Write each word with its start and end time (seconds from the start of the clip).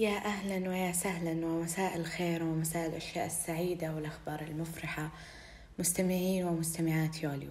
يا 0.00 0.16
أهلا 0.16 0.68
ويا 0.68 0.92
سهلا 0.92 1.46
ومساء 1.46 1.96
الخير 1.96 2.42
ومساء 2.42 2.88
الأشياء 2.88 3.26
السعيدة 3.26 3.94
والأخبار 3.94 4.40
المفرحة. 4.40 5.10
مستمعين 5.78 6.44
ومستمعات 6.44 7.22
يوليو 7.22 7.50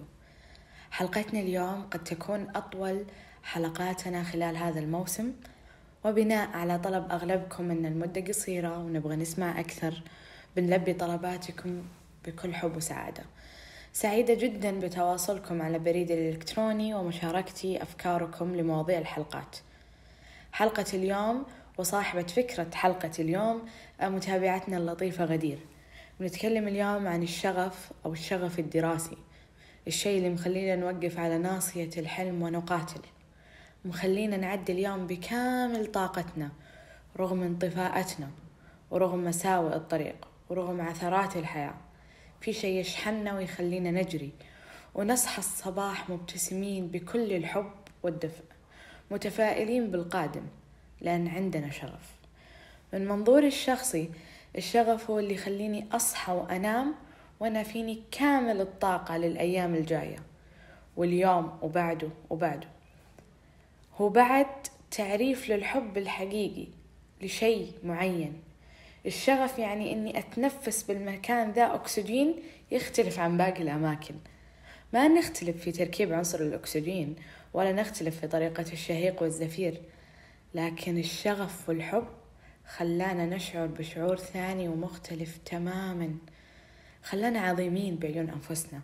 حلقتنا 0.90 1.40
اليوم 1.40 1.82
قد 1.90 2.04
تكون 2.04 2.48
أطول 2.56 3.04
حلقاتنا 3.42 4.22
خلال 4.22 4.56
هذا 4.56 4.80
الموسم. 4.80 5.32
وبناء 6.04 6.48
على 6.48 6.78
طلب 6.78 7.10
أغلبكم 7.10 7.70
أن 7.70 7.86
المدة 7.86 8.20
قصيرة 8.20 8.78
ونبغى 8.78 9.16
نسمع 9.16 9.60
أكثر 9.60 10.02
بنلبي 10.56 10.92
طلباتكم 10.92 11.82
بكل 12.26 12.54
حب 12.54 12.76
وسعادة. 12.76 13.22
سعيدة 13.92 14.34
جدا 14.34 14.80
بتواصلكم 14.80 15.62
على 15.62 15.78
بريدي 15.78 16.14
الإلكتروني 16.14 16.94
ومشاركتي 16.94 17.82
أفكاركم 17.82 18.56
لمواضيع 18.56 18.98
الحلقات. 18.98 19.56
حلقة 20.52 20.86
اليوم 20.94 21.44
وصاحبة 21.80 22.22
فكرة 22.22 22.70
حلقة 22.74 23.10
اليوم 23.18 23.62
متابعتنا 24.02 24.76
اللطيفة 24.76 25.24
غدير. 25.24 25.58
بنتكلم 26.20 26.68
اليوم 26.68 27.06
عن 27.06 27.22
الشغف 27.22 27.90
أو 28.06 28.12
الشغف 28.12 28.58
الدراسي 28.58 29.16
الشيء 29.86 30.18
اللي 30.18 30.30
مخلينا 30.30 30.76
نوقف 30.76 31.18
على 31.18 31.38
ناصية 31.38 31.90
الحلم 31.96 32.42
ونقاتل. 32.42 33.00
مخلينا 33.84 34.36
نعدي 34.36 34.72
اليوم 34.72 35.06
بكامل 35.06 35.86
طاقتنا 35.86 36.50
رغم 37.16 37.42
انطفاءتنا 37.42 38.30
ورغم 38.90 39.24
مساوئ 39.24 39.76
الطريق 39.76 40.28
ورغم 40.48 40.80
عثرات 40.80 41.36
الحياة. 41.36 41.74
في 42.40 42.52
شيء 42.52 42.80
يشحننا 42.80 43.34
ويخلينا 43.36 43.90
نجري 43.90 44.32
ونصحى 44.94 45.38
الصباح 45.38 46.10
مبتسمين 46.10 46.86
بكل 46.88 47.32
الحب 47.32 47.72
والدفء 48.02 48.44
متفائلين 49.10 49.90
بالقادم. 49.90 50.42
لأن 51.00 51.28
عندنا 51.28 51.70
شغف. 51.70 52.10
من 52.92 53.08
منظوري 53.08 53.46
الشخصي 53.46 54.10
الشغف 54.58 55.10
هو 55.10 55.18
اللي 55.18 55.34
يخليني 55.34 55.86
أصحى 55.92 56.32
وأنام 56.32 56.94
وأنا 57.40 57.62
فيني 57.62 58.02
كامل 58.10 58.60
الطاقة 58.60 59.16
للأيام 59.16 59.74
الجاية. 59.74 60.18
واليوم 60.96 61.58
وبعده 61.62 62.08
وبعده. 62.30 62.68
هو 63.96 64.08
بعد 64.08 64.46
تعريف 64.90 65.48
للحب 65.48 65.98
الحقيقي 65.98 66.66
لشيء 67.22 67.72
معين. 67.84 68.32
الشغف 69.06 69.58
يعني 69.58 69.92
إني 69.92 70.18
أتنفس 70.18 70.82
بالمكان 70.82 71.50
ذا 71.50 71.74
أكسجين 71.74 72.34
يختلف 72.70 73.18
عن 73.18 73.36
باقي 73.36 73.62
الأماكن. 73.62 74.14
ما 74.92 75.08
نختلف 75.08 75.56
في 75.62 75.72
تركيب 75.72 76.12
عنصر 76.12 76.40
الأكسجين 76.40 77.16
ولا 77.54 77.72
نختلف 77.72 78.20
في 78.20 78.26
طريقة 78.26 78.64
الشهيق 78.72 79.22
والزفير. 79.22 79.80
لكن 80.54 80.98
الشغف 80.98 81.68
والحب 81.68 82.06
خلانا 82.66 83.26
نشعر 83.26 83.66
بشعور 83.66 84.16
ثاني 84.16 84.68
ومختلف 84.68 85.38
تماما. 85.44 86.14
خلانا 87.02 87.40
عظيمين 87.40 87.96
بعيون 87.96 88.30
أنفسنا. 88.30 88.80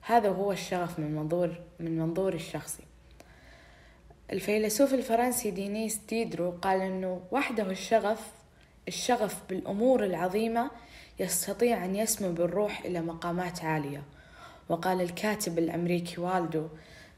هذا 0.00 0.28
هو 0.28 0.52
الشغف 0.52 0.98
من 0.98 1.14
منظور 1.14 1.56
من 1.80 1.98
منظور 1.98 2.34
الشخصي. 2.34 2.82
الفيلسوف 4.32 4.94
الفرنسي 4.94 5.50
دينيس 5.50 6.00
ديدرو 6.08 6.50
قال 6.50 6.80
إنه 6.80 7.22
وحده 7.30 7.70
الشغف 7.70 8.32
الشغف 8.88 9.42
بالأمور 9.48 10.04
العظيمة 10.04 10.70
يستطيع 11.20 11.84
أن 11.84 11.96
يسمو 11.96 12.32
بالروح 12.32 12.80
إلى 12.80 13.00
مقامات 13.00 13.64
عالية. 13.64 14.02
وقال 14.68 15.00
الكاتب 15.00 15.58
الأمريكي 15.58 16.20
والدو 16.20 16.68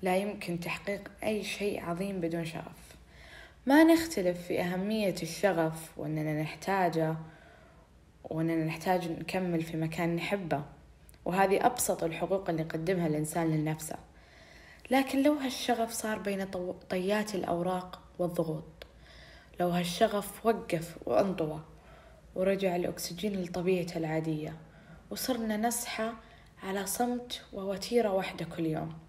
لا 0.03 0.17
يمكن 0.17 0.61
تحقيق 0.61 1.11
أي 1.25 1.45
شيء 1.45 1.85
عظيم 1.85 2.21
بدون 2.21 2.45
شغف. 2.45 2.96
ما 3.67 3.85
نختلف 3.85 4.47
في 4.47 4.61
أهمية 4.61 5.15
الشغف 5.23 5.99
وأننا 5.99 6.43
نحتاجه 6.43 7.17
وأننا 8.25 8.65
نحتاج 8.65 9.11
نكمل 9.11 9.63
في 9.63 9.77
مكان 9.77 10.17
نحبه 10.17 10.63
وهذه 11.25 11.67
أبسط 11.67 12.05
الحقوق 12.05 12.51
اللي 12.51 12.63
يقدمها 12.63 13.07
الإنسان 13.07 13.51
لنفسه. 13.51 13.97
لكن 14.91 15.23
لو 15.23 15.33
هالشغف 15.33 15.93
صار 15.93 16.19
بين 16.19 16.45
طيات 16.91 17.35
الأوراق 17.35 18.01
والضغوط 18.19 18.87
لو 19.61 19.69
هالشغف 19.69 20.47
وقف 20.47 20.97
وانطوى 21.07 21.61
ورجع 22.35 22.77
الأكسجين 22.77 23.43
لطبيعته 23.43 23.99
العادية 23.99 24.57
وصرنا 25.11 25.57
نصحى 25.57 26.13
على 26.63 26.87
صمت 26.87 27.43
ووتيرة 27.53 28.13
واحدة 28.13 28.45
كل 28.57 28.67
يوم. 28.67 29.06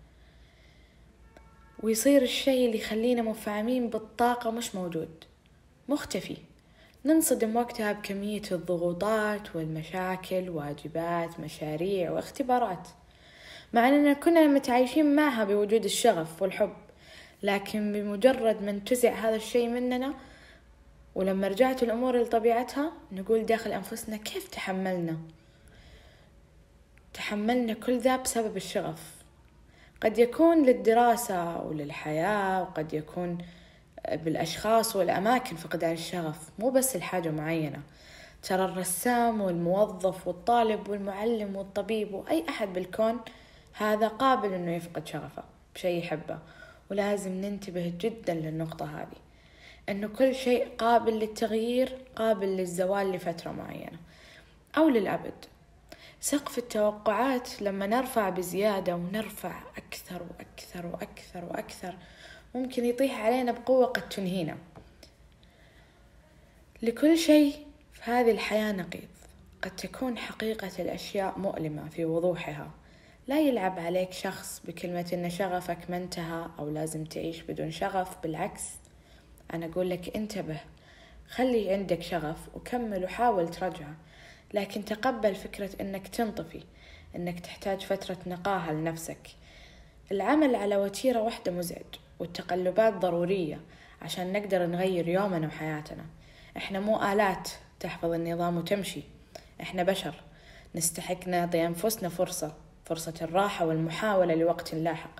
ويصير 1.84 2.22
الشيء 2.22 2.66
اللي 2.66 2.78
يخلينا 2.78 3.22
مفعمين 3.22 3.90
بالطاقة 3.90 4.52
مش 4.52 4.76
موجود. 4.76 5.24
مختفي. 5.90 6.38
ننصدم 7.06 7.56
وقتها 7.56 7.92
بكمية 7.92 8.42
الضغوطات 8.52 9.56
والمشاكل 9.56 10.50
واجبات 10.50 11.40
مشاريع 11.40 12.12
واختبارات. 12.12 12.88
مع 13.74 13.88
أننا 13.88 14.14
كنا 14.14 14.48
متعايشين 14.48 15.16
معها 15.16 15.44
بوجود 15.44 15.86
الشغف 15.86 16.42
والحب. 16.42 16.74
لكن 17.44 17.94
بمجرد 17.94 18.64
ما 18.64 18.72
انتزع 18.72 19.14
هذا 19.14 19.36
الشيء 19.36 19.68
مننا 19.68 20.14
ولما 21.16 21.48
رجعت 21.48 21.84
الأمور 21.84 22.22
لطبيعتها 22.22 22.92
نقول 23.12 23.46
داخل 23.46 23.72
أنفسنا 23.72 24.18
كيف 24.18 24.48
تحملنا؟ 24.48 25.18
تحملنا 27.14 27.74
كل 27.74 28.00
ذا 28.00 28.16
بسبب 28.16 28.58
الشغف. 28.58 29.17
قد 30.02 30.18
يكون 30.18 30.66
للدراسة 30.66 31.62
وللحياة 31.62 32.62
وقد 32.62 32.94
يكون 32.94 33.38
بالأشخاص 34.14 34.96
والأماكن 34.96 35.56
فقدان 35.56 35.94
الشغف 35.94 36.50
مو 36.60 36.70
بس 36.70 36.96
الحاجة 36.96 37.30
معينة. 37.30 37.80
ترى 38.44 38.66
الرسام 38.66 39.42
والموظف 39.42 40.28
والطالب 40.28 40.90
والمعلم 40.90 41.56
والطبيب 41.56 42.14
وأي 42.14 42.44
أحد 42.50 42.74
بالكون 42.74 43.20
هذا 43.74 44.08
قابل 44.08 44.54
إنه 44.54 44.76
يفقد 44.76 45.08
شغفه 45.08 45.44
بشيء 45.76 46.00
يحبه. 46.00 46.40
ولازم 46.92 47.32
ننتبه 47.32 47.94
جدا 48.00 48.34
للنقطة 48.34 49.02
هذه 49.02 49.18
إنه 49.90 50.08
كل 50.08 50.36
شيء 50.36 50.68
قابل 50.78 51.20
للتغيير 51.20 51.98
قابل 52.16 52.48
للزوال 52.48 53.12
لفترة 53.12 53.52
معينة 53.52 53.98
أو 54.78 54.90
للأبد. 54.90 55.46
سقف 56.22 56.58
التوقعات 56.58 57.62
لما 57.62 57.88
نرفع 57.88 58.30
بزيادة 58.30 58.96
ونرفع 58.96 59.62
أكثر 59.78 60.24
وأكثر 60.24 60.86
وأكثر 60.86 61.46
وأكثر 61.46 61.96
ممكن 62.56 62.86
يطيح 62.86 63.20
علينا 63.20 63.52
بقوة 63.52 63.86
قد 63.86 64.10
تنهينا. 64.10 64.58
لكل 66.82 67.18
شيء 67.18 67.54
في 67.94 68.12
هذه 68.12 68.32
الحياة 68.32 68.72
نقيض. 68.72 69.08
قد 69.62 69.76
تكون 69.76 70.18
حقيقة 70.18 70.72
الأشياء 70.80 71.40
مؤلمة 71.40 71.90
في 71.90 72.06
وضوحها. 72.06 72.72
لا 73.28 73.40
يلعب 73.40 73.80
عليك 73.80 74.12
شخص 74.12 74.62
بكلمة 74.66 75.10
إن 75.14 75.30
شغفك 75.30 75.90
ما 75.90 75.98
انتهى 75.98 76.48
أو 76.60 76.70
لازم 76.70 77.06
تعيش 77.06 77.42
بدون 77.42 77.72
شغف. 77.72 78.18
بالعكس 78.24 78.64
أنا 79.54 79.66
أقول 79.66 79.90
لك 79.90 80.16
انتبه 80.16 80.60
خلي 81.30 81.74
عندك 81.74 82.02
شغف 82.02 82.38
وكمل 82.56 83.04
وحاول 83.04 83.50
ترجعه. 83.50 83.96
لكن 84.54 84.86
تقبل 84.86 85.36
فكرة 85.36 85.70
أنك 85.82 86.08
تنطفي 86.08 86.64
أنك 87.16 87.40
تحتاج 87.40 87.82
فترة 87.82 88.18
نقاهة 88.28 88.72
لنفسك. 88.72 89.28
العمل 90.12 90.56
على 90.56 90.78
وتيرة 90.78 91.22
واحدة 91.22 91.52
مزعج 91.52 91.96
والتقلبات 92.20 92.94
ضرورية 92.94 93.62
عشان 94.02 94.34
نقدر 94.34 94.66
نغير 94.66 95.08
يومنا 95.08 95.48
وحياتنا. 95.48 96.06
إحنا 96.58 96.80
مو 96.80 97.12
آلات 97.14 97.50
تحفظ 97.80 98.12
النظام 98.12 98.58
وتمشي 98.58 99.02
إحنا 99.62 99.84
بشر. 99.84 100.16
نستحق 100.76 101.28
نعطي 101.28 101.66
أنفسنا 101.66 102.10
فرصة 102.10 102.56
فرصة 102.86 103.14
الراحة 103.22 103.66
والمحاولة 103.66 104.36
لوقت 104.36 104.76
لاحق. 104.76 105.20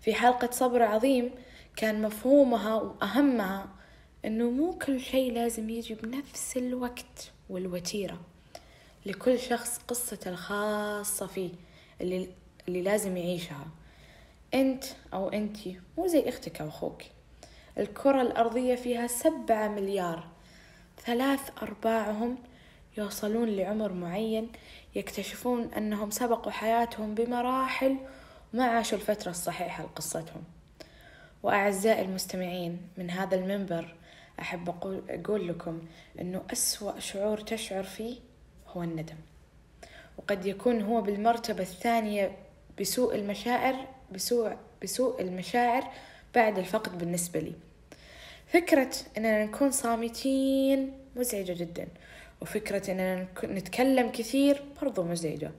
في 0.00 0.14
حلقة 0.14 0.48
صبر 0.50 0.82
عظيم 0.82 1.30
كان 1.76 2.02
مفهومها 2.02 2.74
وأهمها 2.74 3.68
أنه 4.24 4.50
مو 4.50 4.78
كل 4.78 5.00
شيء 5.00 5.32
لازم 5.32 5.70
يجي 5.70 5.94
بنفس 5.94 6.56
الوقت 6.56 7.32
والوتيرة. 7.50 8.20
لكل 9.06 9.38
شخص 9.38 9.78
قصته 9.88 10.30
الخاصة 10.30 11.26
فيه 11.26 11.50
اللي, 12.00 12.28
اللي 12.68 12.82
لازم 12.82 13.16
يعيشها. 13.16 13.66
أنت 14.54 14.84
أو 15.14 15.28
أنتي 15.28 15.80
مو 15.98 16.06
زي 16.06 16.28
أختك 16.28 16.60
أو 16.60 16.68
أخوك. 16.68 17.02
الكرة 17.78 18.22
الأرضية 18.22 18.74
فيها 18.74 19.06
سبعة 19.06 19.68
مليار. 19.68 20.28
ثلاث 21.06 21.50
أرباعهم 21.62 22.38
يوصلون 22.98 23.48
لعمر 23.48 23.92
معين 23.92 24.52
يكتشفون 24.94 25.70
أنهم 25.76 26.10
سبقوا 26.10 26.52
حياتهم 26.52 27.14
بمراحل 27.14 27.96
وما 28.54 28.64
عاشوا 28.64 28.98
الفترة 28.98 29.30
الصحيحة 29.30 29.84
لقصتهم. 29.84 30.44
وأعزائي 31.42 32.04
المستمعين 32.04 32.88
من 32.98 33.10
هذا 33.10 33.36
المنبر 33.36 33.94
أحب 34.40 34.68
أقول, 34.68 35.48
لكم 35.48 35.82
أنه 36.20 36.42
أسوأ 36.52 36.98
شعور 37.00 37.40
تشعر 37.40 37.82
فيه 37.82 38.16
هو 38.76 38.82
الندم. 38.82 39.16
وقد 40.18 40.46
يكون 40.46 40.82
هو 40.82 41.00
بالمرتبة 41.00 41.62
الثانية 41.62 42.36
بسوء 42.80 43.14
المشاعر 43.14 43.74
بسوء, 44.12 44.56
بسوء 44.82 45.20
المشاعر 45.20 45.84
بعد 46.34 46.58
الفقد 46.58 46.98
بالنسبة 46.98 47.40
لي. 47.40 47.52
فكرة 48.46 48.90
إننا 49.16 49.44
نكون 49.44 49.70
صامتين 49.70 50.92
مزعجة 51.16 51.52
جدا 51.52 51.88
وفكرة 52.42 52.90
إننا 52.90 53.26
نتكلم 53.44 54.10
كثير 54.10 54.62
برضو 54.82 55.02
مزعجة. 55.02 55.50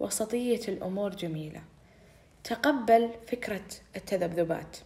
وسطية 0.00 0.60
الأمور 0.68 1.10
جميلة. 1.14 1.60
تقبل 2.44 3.10
فكرة 3.26 3.64
التذبذبات. 3.96 4.76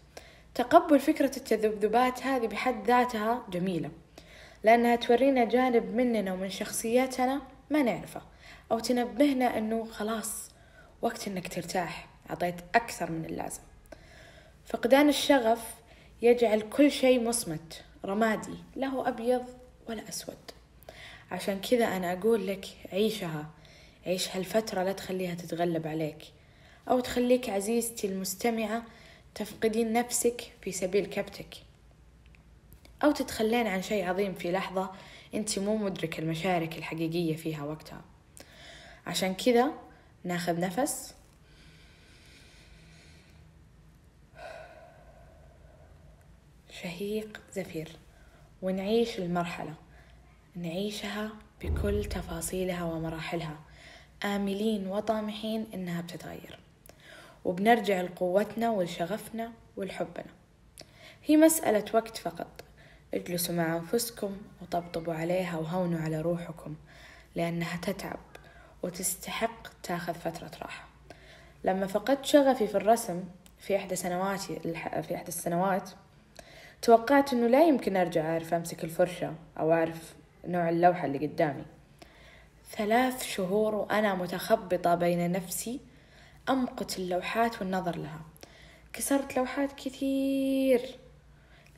تقبل 0.55 1.01
فكرة 1.01 1.37
التذبذبات 1.37 2.23
هذه 2.23 2.47
بحد 2.47 2.87
ذاتها 2.87 3.47
جميلة 3.51 3.91
لأنها 4.65 4.97
تورينا 4.97 5.45
جانب 5.45 5.95
مننا 5.95 6.33
ومن 6.33 6.51
شخصياتنا 6.51 7.43
ما 7.73 7.83
نعرفه. 7.83 8.23
أو 8.73 8.79
تنبهنا 8.79 9.59
أنه 9.59 9.85
خلاص 9.85 10.51
وقت 11.03 11.29
أنك 11.29 11.49
ترتاح 11.49 12.09
أعطيت 12.31 12.55
أكثر 12.75 13.11
من 13.11 13.25
اللازم. 13.25 13.63
فقدان 14.67 15.09
الشغف 15.09 15.75
يجعل 16.23 16.61
كل 16.61 16.91
شيء 16.91 17.23
مصمت 17.23 17.85
رمادي 18.05 18.57
لا 18.77 18.87
هو 18.87 19.03
أبيض 19.03 19.45
ولا 19.89 20.09
أسود. 20.09 20.51
عشان 21.31 21.61
كذا 21.61 21.85
أنا 21.85 22.13
أقول 22.13 22.47
لك 22.47 22.67
عيشها. 22.93 23.47
عيش 24.07 24.37
هالفترة 24.37 24.83
لا 24.83 24.93
تخليها 24.93 25.35
تتغلب 25.35 25.87
عليك. 25.87 26.25
أو 26.89 27.01
تخليك 27.01 27.51
عزيزتي 27.51 28.07
المستمعة 28.07 28.83
تفقدين 29.35 29.93
نفسك 29.93 30.53
في 30.63 30.73
سبيل 30.73 31.07
كبتك. 31.07 31.55
أو 33.05 33.11
تتخلين 33.11 33.67
عن 33.67 33.83
شيء 33.83 34.09
عظيم 34.09 34.35
في 34.35 34.53
لحظة 34.53 34.91
أنت 35.35 35.59
مو 35.59 35.77
مدرك 35.77 36.19
المشارك 36.19 36.79
الحقيقية 36.79 37.37
فيها 37.37 37.63
وقتها. 37.65 38.05
عشان 39.07 39.35
كذا 39.35 39.73
ناخذ 40.25 40.61
نفس. 40.61 41.15
شهيق 46.71 47.41
زفير. 47.53 47.89
ونعيش 48.63 49.19
المرحلة. 49.19 49.75
نعيشها 50.57 51.31
بكل 51.63 52.05
تفاصيلها 52.05 52.85
ومراحلها. 52.85 53.61
آملين 54.25 54.87
وطامحين 54.87 55.67
إنها 55.75 56.01
بتتغير. 56.01 56.59
وبنرجع 57.45 58.01
لقوتنا 58.01 58.71
ولشغفنا 58.71 59.53
ولحبنا 59.77 60.33
هي 61.25 61.37
مسألة 61.37 61.85
وقت 61.95 62.17
فقط. 62.17 62.65
اجلسوا 63.15 63.55
مع 63.55 63.77
أنفسكم 63.77 64.37
وطبطبوا 64.63 65.15
عليها 65.15 65.59
وهونوا 65.59 66.01
على 66.01 66.21
روحكم 66.21 66.75
لأنها 67.35 67.77
تتعب 67.77 68.21
وتستحق 68.83 69.69
تاخذ 69.83 70.15
فترة 70.15 70.51
راحة. 70.63 70.89
لما 71.65 71.87
فقدت 71.87 72.25
شغفي 72.25 72.67
في 72.67 72.75
الرسم 72.75 73.25
في 73.59 73.77
إحدى 73.77 73.97
سنواتي 73.97 74.61
في 75.03 75.15
إحدى 75.15 75.29
السنوات 75.29 75.91
توقعت 76.83 77.33
إنه 77.33 77.47
لا 77.47 77.65
يمكن 77.65 77.97
أرجع 77.97 78.33
أعرف 78.33 78.55
أمسك 78.55 78.85
الفرشة 78.85 79.35
أو 79.59 79.73
أعرف 79.73 80.15
نوع 80.47 80.69
اللوحة 80.69 81.07
اللي 81.07 81.27
قدامي. 81.27 81.65
ثلاث 82.71 83.23
شهور 83.25 83.75
وأنا 83.75 84.15
متخبطة 84.15 84.95
بين 84.95 85.33
نفسي 85.33 85.81
أمقت 86.49 86.99
اللوحات 86.99 87.59
والنظر 87.59 87.97
لها. 87.97 88.21
كسرت 88.93 89.37
لوحات 89.37 89.73
كثير. 89.73 91.02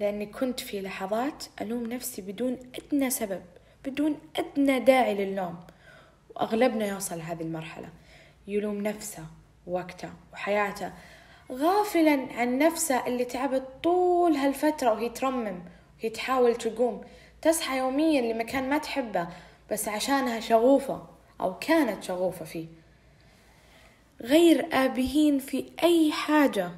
لأني 0.01 0.27
كنت 0.27 0.61
في 0.61 0.81
لحظات 0.81 1.45
ألوم 1.61 1.87
نفسي 1.87 2.23
بدون 2.23 2.59
أدنى 2.75 3.11
سبب 3.11 3.43
بدون 3.85 4.19
أدنى 4.37 4.81
داعي 4.81 5.15
للوم 5.15 5.57
وأغلبنا 6.35 6.87
يوصل 6.87 7.21
هذه 7.21 7.43
المرحلة. 7.43 7.89
يلوم 8.47 8.83
نفسه 8.83 9.27
وقته 9.67 10.11
وحياته 10.33 10.93
غافلا 11.53 12.27
عن 12.33 12.59
نفسه 12.59 13.07
اللي 13.07 13.25
تعبت 13.25 13.63
طول 13.83 14.33
هالفترة 14.33 14.93
وهي 14.93 15.09
ترمم 15.09 15.63
وهي 15.99 16.11
تحاول 16.11 16.57
تقوم. 16.57 17.01
تصحى 17.43 17.79
يوميا 17.79 18.33
لمكان 18.33 18.69
ما 18.69 18.79
تحبه 18.79 19.29
بس 19.71 19.89
عشانها 19.89 20.41
شغوفة 20.41 21.07
أو 21.41 21.59
كانت 21.59 22.03
شغوفة 22.03 22.45
فيه. 22.45 22.67
غير 24.21 24.69
آبهين 24.73 25.39
في 25.39 25.73
أي 25.83 26.13
حاجة. 26.13 26.71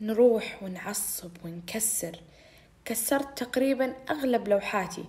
نروح 0.00 0.62
ونعصب 0.62 1.30
ونكسر. 1.44 2.20
كسرت 2.84 3.38
تقريبا 3.44 3.94
أغلب 4.10 4.48
لوحاتي 4.48 5.04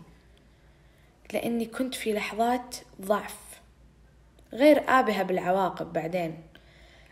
لأني 1.33 1.65
كنت 1.65 1.95
في 1.95 2.13
لحظات 2.13 2.75
ضعف. 3.01 3.35
غير 4.53 4.83
آبهة 4.89 5.23
بالعواقب 5.23 5.93
بعدين. 5.93 6.43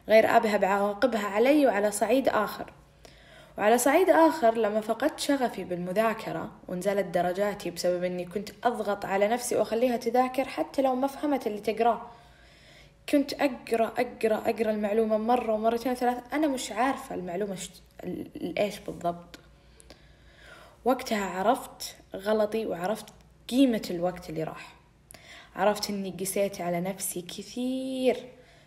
غير 0.07 0.37
آبهة 0.37 0.57
بعواقبها 0.57 1.27
علي 1.27 1.65
وعلى 1.65 1.91
صعيد 1.91 2.29
آخر. 2.29 2.73
وعلى 3.57 3.77
صعيد 3.77 4.09
آخر 4.09 4.57
لما 4.57 4.81
فقدت 4.81 5.19
شغفي 5.19 5.63
بالمذاكرة 5.63 6.51
ونزلت 6.67 7.05
درجاتي 7.05 7.71
بسبب 7.71 8.03
أني 8.03 8.25
كنت 8.25 8.49
أضغط 8.63 9.05
على 9.05 9.27
نفسي 9.27 9.55
وأخليها 9.55 9.97
تذاكر 9.97 10.45
حتى 10.45 10.81
لو 10.81 10.95
ما 10.95 11.07
فهمت 11.07 11.47
اللي 11.47 11.59
تقراه. 11.59 12.11
كنت 13.09 13.33
أقرأ 13.33 13.93
أقرأ 13.97 14.49
أقرأ 14.49 14.71
المعلومة 14.71 15.17
مرة 15.17 15.53
ومرتين 15.53 15.91
وثلاث. 15.91 16.17
أنا 16.33 16.47
مش 16.47 16.71
عارفة 16.71 17.15
المعلومة 17.15 17.57
إيش 18.57 18.79
بالضبط. 18.79 19.39
وقتها 20.85 21.25
عرفت 21.25 21.95
غلطي 22.15 22.65
وعرفت 22.65 23.05
قيمة 23.49 23.87
الوقت 23.89 24.29
اللي 24.29 24.43
راح. 24.43 24.75
عرفت 25.55 25.89
إني 25.89 26.15
قسيت 26.19 26.61
على 26.61 26.81
نفسي 26.81 27.21
كثير. 27.21 28.25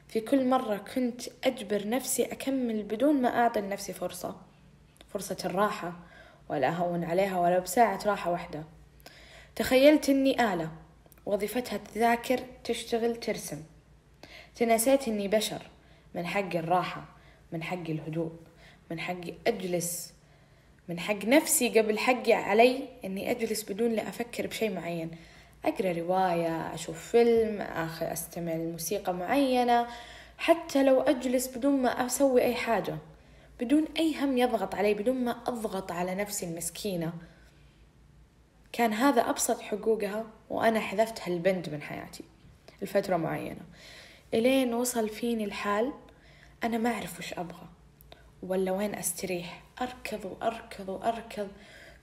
في 0.09 0.21
كل 0.21 0.45
مرة 0.45 0.77
كنت 0.77 1.23
أجبر 1.45 1.89
نفسي 1.89 2.25
أكمل 2.25 2.83
بدون 2.83 3.23
ما 3.23 3.29
أعطي 3.29 3.61
لنفسي 3.61 3.93
فرصة. 3.93 4.37
فرصة 5.09 5.37
الراحة 5.45 5.93
ولا 6.49 6.69
أهون 6.69 7.05
عليها 7.05 7.41
ولا 7.41 7.59
بساعة 7.59 8.01
راحة 8.07 8.31
واحدة. 8.31 8.65
تخيلت 9.57 10.09
إني 10.09 10.53
آلة. 10.53 10.71
وظيفتها 11.27 11.77
تذاكر 11.77 12.41
تشتغل 12.65 13.17
ترسم. 13.17 13.63
تنسيت 14.59 15.09
إني 15.09 15.29
بشر 15.29 15.63
من 16.15 16.27
حق 16.27 16.57
الراحة 16.57 17.05
من 17.53 17.63
حق 17.63 17.89
الهدوء 17.89 18.33
من 18.91 19.01
حقي 19.01 19.35
أجلس 19.47 20.15
من 20.89 21.01
حق 21.01 21.25
نفسي 21.25 21.69
قبل 21.69 21.99
حقي 21.99 22.33
علي 22.33 22.89
إني 23.05 23.31
أجلس 23.31 23.73
بدون 23.73 23.93
لا 23.93 24.09
أفكر 24.09 24.47
بشيء 24.47 24.75
معين. 24.75 25.11
أقرأ 25.65 25.93
رواية 25.93 26.75
أشوف 26.75 27.11
فيلم 27.11 27.61
أخ 27.61 28.03
أستمع 28.03 28.53
لموسيقى 28.53 29.15
معينة 29.15 29.87
حتى 30.39 30.83
لو 30.83 31.01
أجلس 31.01 31.57
بدون 31.57 31.83
ما 31.83 32.07
أسوي 32.07 32.43
أي 32.43 32.55
حاجة 32.55 32.99
بدون 33.61 33.85
أي 33.99 34.15
هم 34.21 34.39
يضغط 34.39 34.75
علي 34.75 34.95
بدون 34.95 35.25
ما 35.25 35.31
أضغط 35.31 35.93
على 35.93 36.15
نفسي 36.15 36.47
المسكينة. 36.47 37.13
كان 38.73 38.93
هذا 38.93 39.31
أبسط 39.31 39.61
حقوقها 39.61 40.27
وأنا 40.51 40.81
حذفت 40.81 41.29
هالبند 41.29 41.69
من 41.69 41.83
حياتي 41.83 42.25
لفترة 42.83 43.17
معينة. 43.17 43.61
إلين 44.35 44.75
وصل 44.75 45.09
فيني 45.09 45.45
الحال؟ 45.45 45.93
أنا 46.65 46.79
ما 46.79 46.91
أعرف 46.91 47.19
وش 47.19 47.35
أبغى. 47.35 47.69
ولا 48.43 48.73
وين 48.73 48.95
أستريح؟ 48.95 49.63
أركض 49.83 50.25
وأركض 50.25 50.89
وأركض. 50.89 51.49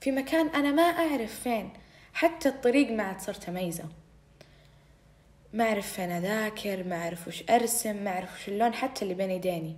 في 0.00 0.10
مكان 0.10 0.48
أنا 0.48 0.72
ما 0.72 0.82
أعرف 0.82 1.40
فين. 1.40 1.70
حتى 2.14 2.48
الطريق 2.48 2.90
ما 2.90 3.02
عاد 3.02 3.20
صرت 3.20 3.48
أميزة. 3.48 3.84
ما 5.52 5.64
أعرف 5.64 5.92
فين 5.92 6.10
أذاكر 6.10 6.84
ما 6.84 6.96
أعرف 6.96 7.28
وش 7.28 7.44
أرسم 7.50 7.96
ما 7.96 8.10
أعرف 8.10 8.34
وش 8.34 8.48
اللون 8.48 8.74
حتى 8.74 9.02
اللي 9.02 9.14
بين 9.14 9.30
يديني. 9.30 9.76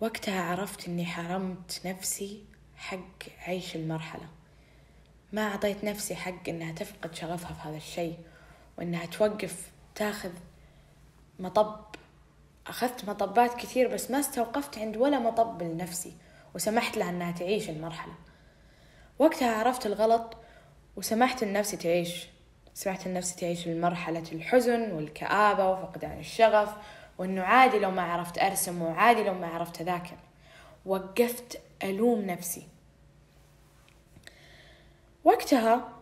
وقتها 0.00 0.42
عرفت 0.42 0.88
إني 0.88 1.06
حرمت 1.06 1.80
نفسي 1.84 2.44
حق 2.76 3.22
عيش 3.46 3.76
المرحلة. 3.76 4.28
ما 5.32 5.48
أعطيت 5.48 5.84
نفسي 5.84 6.14
حق 6.16 6.48
إنها 6.48 6.72
تفقد 6.72 7.14
شغفها 7.14 7.52
في 7.54 7.68
هذا 7.68 7.76
الشيء 7.76 8.18
وإنها 8.78 9.06
توقف 9.06 9.70
تاخذ 9.96 10.30
مطب. 11.38 11.84
أخذت 12.66 13.08
مطبات 13.08 13.54
كثير 13.54 13.88
بس 13.88 14.10
ما 14.10 14.20
استوقفت 14.20 14.78
عند 14.78 14.96
ولا 14.96 15.18
مطب 15.18 15.62
لنفسي 15.62 16.12
وسمحت 16.54 16.96
لها 16.96 17.10
إنها 17.10 17.32
تعيش 17.32 17.70
المرحلة. 17.70 18.12
وقتها 19.18 19.56
عرفت 19.58 19.86
الغلط 19.86 20.36
وسمحت 20.96 21.44
لنفسي 21.44 21.76
تعيش 21.76 22.26
سمحت 22.74 23.08
لنفسي 23.08 23.36
تعيش 23.36 23.68
مرحلة 23.68 24.24
الحزن 24.32 24.92
والكآبة 24.92 25.70
وفقدان 25.70 26.18
الشغف 26.18 26.74
وإنه 27.18 27.42
عادي 27.42 27.78
لو 27.78 27.90
ما 27.90 28.02
عرفت 28.02 28.38
أرسم 28.38 28.82
وعادي 28.82 29.22
لو 29.24 29.34
ما 29.34 29.46
عرفت 29.46 29.80
أذاكر. 29.80 30.16
وقفت 30.86 31.60
ألوم 31.82 32.20
نفسي. 32.20 32.68
وقتها 35.24 35.95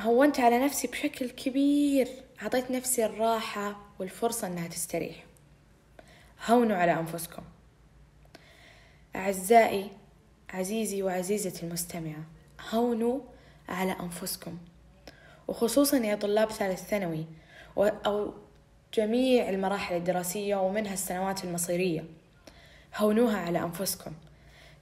هونت 0.00 0.40
على 0.40 0.64
نفسي 0.64 0.86
بشكل 0.86 1.30
كبير. 1.30 2.08
أعطيت 2.42 2.70
نفسي 2.70 3.04
الراحة 3.04 3.76
والفرصة 3.98 4.46
إنها 4.46 4.68
تستريح. 4.68 5.24
هونوا 6.46 6.76
على 6.76 6.92
أنفسكم. 6.92 7.42
أعزائي 9.16 9.90
عزيزي 10.50 11.02
وعزيزتي 11.02 11.66
المستمعة 11.66 12.24
هونوا 12.70 13.20
على 13.68 13.96
أنفسكم. 14.00 14.58
وخصوصا 15.48 15.96
يا 15.96 16.14
طلاب 16.14 16.50
ثالث 16.50 16.82
ثانوي 16.82 17.24
أو 17.78 18.34
جميع 18.94 19.48
المراحل 19.48 19.96
الدراسية 19.96 20.56
ومنها 20.56 20.92
السنوات 20.92 21.44
المصيرية. 21.44 22.04
هونوها 22.96 23.36
على 23.36 23.58
أنفسكم. 23.58 24.12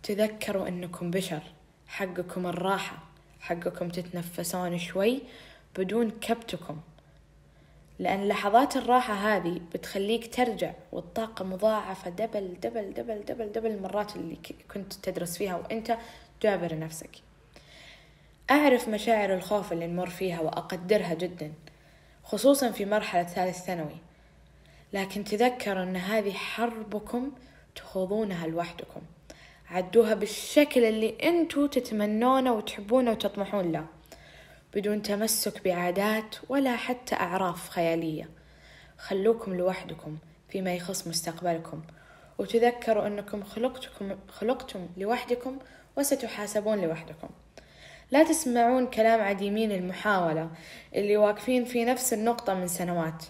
تذكروا 0.02 0.68
أنكم 0.68 1.10
بشر 1.10 1.42
حقكم 1.86 2.46
الراحة. 2.46 3.07
حقكم 3.40 3.88
تتنفسون 3.88 4.78
شوي 4.78 5.22
بدون 5.78 6.10
كبتكم. 6.10 6.80
لأن 7.98 8.28
لحظات 8.28 8.76
الراحة 8.76 9.14
هذه 9.14 9.60
بتخليك 9.74 10.34
ترجع 10.34 10.72
والطاقة 10.92 11.44
مضاعفة 11.44 12.10
double 12.10 12.56
double 12.62 12.94
double 12.94 13.24
double 13.24 13.52
double 13.52 13.70
المرات 13.70 14.16
اللي 14.16 14.38
كنت 14.74 14.92
تدرس 14.92 15.38
فيها 15.38 15.56
وأنت 15.56 15.98
جابر 16.42 16.78
نفسك. 16.78 17.10
أعرف 18.50 18.88
مشاعر 18.88 19.34
الخوف 19.34 19.72
اللي 19.72 19.86
نمر 19.86 20.10
فيها 20.10 20.40
وأقدرها 20.40 21.14
جدا 21.14 21.52
خصوصا 22.24 22.70
في 22.70 22.84
مرحلة 22.84 23.22
ثالث 23.22 23.64
ثانوي. 23.64 23.96
لكن 24.92 25.24
تذكروا 25.24 25.82
أن 25.82 25.96
هذه 25.96 26.32
حربكم 26.32 27.32
تخوضونها 27.74 28.46
لوحدكم. 28.46 29.00
عدوها 29.70 30.14
بالشكل 30.14 30.84
اللي 30.84 31.16
انتو 31.22 31.66
تتمنونه 31.66 32.52
وتحبونه 32.52 33.10
وتطمحون 33.10 33.72
له 33.72 33.86
بدون 34.74 35.02
تمسك 35.02 35.64
بعادات 35.64 36.36
ولا 36.48 36.76
حتى 36.76 37.14
أعراف 37.14 37.68
خيالية. 37.68 38.28
خلوكم 38.98 39.54
لوحدكم 39.54 40.18
فيما 40.48 40.74
يخص 40.74 41.06
مستقبلكم 41.06 41.82
وتذكروا 42.38 43.06
أنكم 43.06 43.42
خلقتكم, 43.42 44.16
خلقتم 44.28 44.88
لوحدكم 44.96 45.58
وستحاسبون 45.96 46.80
لوحدكم. 46.80 47.28
لا 48.10 48.24
تسمعون 48.24 48.86
كلام 48.86 49.20
عديمين 49.20 49.72
المحاولة 49.72 50.50
اللي 50.94 51.16
واقفين 51.16 51.64
في 51.64 51.84
نفس 51.84 52.12
النقطة 52.12 52.54
من 52.54 52.68
سنوات. 52.68 53.24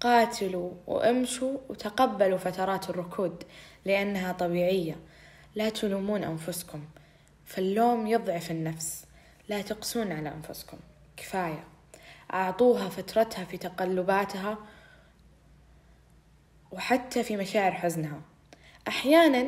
قاتلوا 0.00 0.72
وامشوا 0.86 1.58
وتقبلوا 1.68 2.38
فترات 2.38 2.90
الركود 2.90 3.42
لأنها 3.84 4.32
طبيعية. 4.32 4.96
لا 5.54 5.68
تلومون 5.68 6.24
أنفسكم 6.24 6.84
فاللوم 7.44 8.06
يضعف 8.06 8.50
النفس. 8.50 9.04
لا 9.48 9.62
تقسون 9.62 10.12
على 10.12 10.28
أنفسكم. 10.28 10.78
كفاية. 11.16 11.64
أعطوها 12.34 12.88
فترتها 12.88 13.44
في 13.44 13.58
تقلباتها 13.58 14.58
وحتى 16.72 17.22
في 17.22 17.36
مشاعر 17.36 17.72
حزنها. 17.72 18.20
أحيانا 18.88 19.46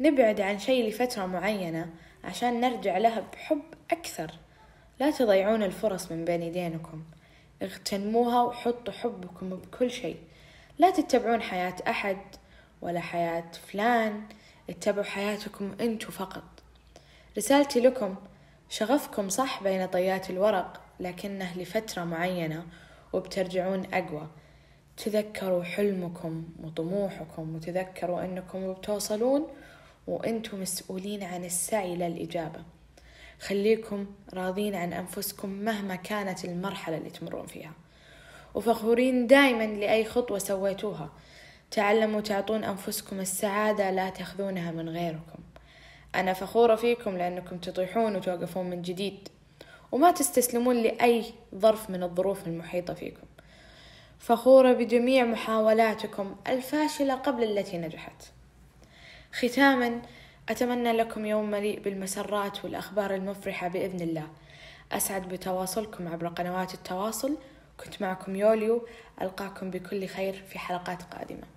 نبعد 0.00 0.40
عن 0.40 0.58
شيء 0.58 0.88
لفترة 0.88 1.26
معينة 1.26 1.90
عشان 2.24 2.60
نرجع 2.60 2.98
لها 2.98 3.20
بحب 3.20 3.62
أكثر. 3.90 4.30
لا 5.00 5.10
تضيعون 5.10 5.62
الفرص 5.62 6.12
من 6.12 6.24
بين 6.24 6.42
يدينكم. 6.42 7.04
اغتنموها 7.62 8.42
وحطوا 8.42 8.92
حبكم 8.92 9.50
بكل 9.50 9.90
شيء. 9.90 10.16
لا 10.78 10.90
تتبعون 10.90 11.42
حياة 11.42 11.74
أحد 11.88 12.18
ولا 12.82 13.00
حياة 13.00 13.44
فلان. 13.72 14.22
اتبعوا 14.70 15.04
حياتكم 15.04 15.76
انتو 15.80 16.12
فقط. 16.12 16.44
رسالتي 17.36 17.80
لكم 17.80 18.14
شغفكم 18.68 19.28
صح 19.28 19.62
بين 19.62 19.86
طيات 19.86 20.30
الورق 20.30 20.80
لكنه 21.00 21.58
لفترة 21.58 22.04
معينة 22.04 22.66
وبترجعون 23.12 23.94
أقوى. 23.94 24.28
تذكروا 24.96 25.62
حلمكم 25.62 26.48
وطموحكم 26.62 27.54
وتذكروا 27.54 28.24
أنكم 28.24 28.72
بتوصلون 28.72 29.46
وأنتم 30.06 30.60
مسؤولين 30.60 31.22
عن 31.22 31.44
السعي 31.44 31.96
للإجابة. 31.96 32.62
خليكم 33.40 34.06
راضين 34.34 34.74
عن 34.74 34.92
أنفسكم 34.92 35.48
مهما 35.48 35.96
كانت 35.96 36.44
المرحلة 36.44 36.96
اللي 36.96 37.10
تمرون 37.10 37.46
فيها. 37.46 37.72
وفخورين 38.54 39.26
دائما 39.26 39.66
لأي 39.66 40.04
خطوة 40.04 40.38
سويتوها. 40.38 41.10
تعلموا 41.70 42.20
تعطون 42.20 42.64
أنفسكم 42.64 43.20
السعادة 43.20 43.90
لا 43.90 44.10
تأخذونها 44.10 44.70
من 44.70 44.88
غيركم. 44.88 45.38
أنا 46.14 46.32
فخورة 46.32 46.74
فيكم 46.74 47.16
لأنكم 47.16 47.58
تطيحون 47.58 48.16
وتوقفون 48.16 48.70
من 48.70 48.82
جديد. 48.82 49.28
وما 49.92 50.10
تستسلمون 50.10 50.76
لأي 50.76 51.24
ظرف 51.54 51.90
من 51.90 52.02
الظروف 52.02 52.46
المحيطة 52.46 52.94
فيكم. 52.94 53.26
فخورة 54.18 54.72
بجميع 54.72 55.24
محاولاتكم 55.24 56.36
الفاشلة 56.46 57.14
قبل 57.14 57.44
التي 57.44 57.78
نجحت. 57.78 58.22
ختاما 59.32 60.02
أتمنى 60.48 60.92
لكم 60.92 61.26
يوم 61.26 61.50
مليء 61.50 61.80
بالمسرات 61.80 62.64
والأخبار 62.64 63.14
المفرحة 63.14 63.68
بإذن 63.68 64.00
الله. 64.00 64.26
أسعد 64.92 65.28
بتواصلكم 65.28 66.08
عبر 66.08 66.28
قنوات 66.28 66.74
التواصل. 66.74 67.36
كنت 67.84 68.02
معكم 68.02 68.36
يوليو. 68.36 68.86
ألقاكم 69.22 69.70
بكل 69.70 70.06
خير 70.06 70.44
في 70.48 70.58
حلقات 70.58 71.02
قادمة. 71.02 71.55